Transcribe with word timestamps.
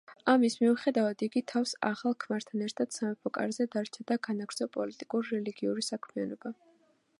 ამის 0.31 0.53
მიუხედავად, 0.59 1.19
იგი 1.27 1.43
თავის 1.51 1.73
ახალ 1.89 2.15
ქმართან 2.23 2.63
ერთად 2.69 2.97
სამეფო 2.97 3.33
კარზე 3.39 3.69
დარჩა 3.77 4.07
და 4.13 4.19
განაგრძო 4.29 4.71
პოლიტიკურ-რელიგიური 4.79 5.89
საქმიანობა. 5.93 6.57